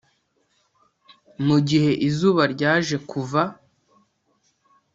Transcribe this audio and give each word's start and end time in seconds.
Mu 1.45 1.57
gihe 1.67 1.91
izuba 2.07 2.43
ryaje 2.53 2.95
kuva 3.09 3.41